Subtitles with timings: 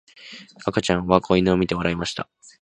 [0.65, 2.27] 赤ちゃんは子犬を見て笑いました。